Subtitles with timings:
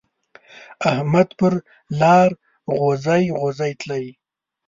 [0.91, 1.53] احمد پر
[1.99, 2.29] لار
[2.79, 4.05] غوزی غوزی تلی.